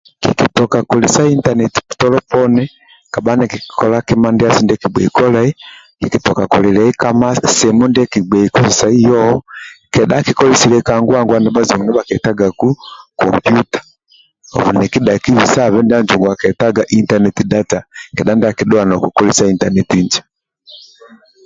Kiki 0.23 0.45
toka 0.57 0.77
koseza 0.89 1.21
internet 1.37 1.73
tolo 2.01 2.17
poni 2.31 2.63
kabha 3.13 3.31
nikikola 3.39 3.97
kimysndyasu 4.07 4.59
ndyekibghei 4.63 5.13
kolai 5.17 5.49
kikitoka 5.99 6.43
kolililayai 6.51 6.93
ka 7.01 7.09
masimu 7.21 7.83
ndyekibgei 7.87 8.47
kozesai 8.53 8.99
yoho 9.09 9.35
bazungu 11.55 11.87
ndi 11.91 11.95
bhakyetagaku 11.95 12.67
computer 13.19 13.83
obhu 14.55 14.71
nikidhaki 14.73 15.29
bisaibe 15.37 15.77
ndyabha 15.83 16.31
kyetagaku 16.39 16.81
internet 16.99 17.37
data 17.53 17.79
kedha 18.15 18.33
ndyaki 18.35 18.63
niwa 18.65 18.83
nokukozesa 18.87 19.51
internet 19.55 19.89
injo 19.99 20.21